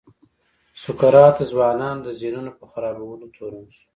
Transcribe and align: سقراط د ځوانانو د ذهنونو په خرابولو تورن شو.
سقراط 0.83 1.35
د 1.39 1.41
ځوانانو 1.51 2.01
د 2.05 2.07
ذهنونو 2.19 2.51
په 2.59 2.65
خرابولو 2.71 3.25
تورن 3.35 3.65
شو. 3.75 3.85